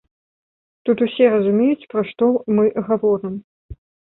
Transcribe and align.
Тут 0.87 1.03
усе 1.07 1.25
разумеюць, 1.35 1.87
пра 1.93 2.01
што 2.13 2.31
мы 2.61 2.65
гаворым. 2.89 3.35